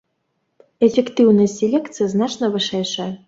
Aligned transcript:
Эфектыўнасць 0.87 1.57
селекцыі 1.63 2.09
значна 2.17 2.49
вышэйшая. 2.59 3.11